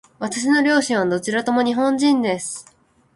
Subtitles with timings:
[0.17, 2.65] 私の両親はどちらとも日本人です。